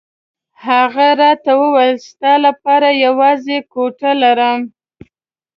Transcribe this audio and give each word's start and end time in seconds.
هغه 0.65 1.07
راته 1.21 1.51
وویل 1.61 1.97
ستا 2.09 2.33
لپاره 2.45 2.89
یوازې 3.05 3.57
کوټه 3.73 4.11
لرم. 4.21 4.59